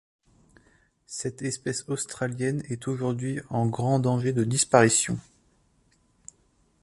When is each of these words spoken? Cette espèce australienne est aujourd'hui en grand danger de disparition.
Cette 1.05 1.43
espèce 1.43 1.87
australienne 1.87 2.63
est 2.69 2.87
aujourd'hui 2.87 3.39
en 3.51 3.67
grand 3.67 3.99
danger 3.99 4.33
de 4.33 4.43
disparition. 4.43 5.19